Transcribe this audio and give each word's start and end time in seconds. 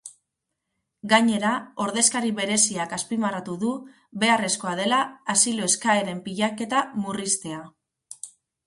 Gainera, 1.11 1.51
ordezkari 1.85 2.31
bereziak 2.39 2.97
azpimarratu 2.99 3.59
du 3.65 3.75
beharrezkoa 4.25 4.75
dela 4.83 5.03
asilo-eskaeren 5.37 6.27
pilaketa 6.31 6.87
murriztea. 7.05 7.65